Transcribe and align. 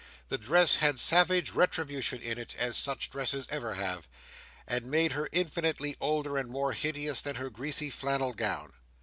The 0.29 0.39
dress 0.39 0.77
had 0.77 0.99
savage 0.99 1.51
retribution 1.51 2.23
in 2.23 2.39
it, 2.39 2.55
as 2.57 2.75
such 2.75 3.11
dresses 3.11 3.45
ever 3.51 3.75
have, 3.75 4.07
and 4.67 4.85
made 4.87 5.11
her 5.11 5.29
infinitely 5.31 5.95
older 5.99 6.39
and 6.39 6.49
more 6.49 6.73
hideous 6.73 7.21
than 7.21 7.35
her 7.35 7.51
greasy 7.51 7.91
flannel 7.91 8.33
gown. 8.33 8.73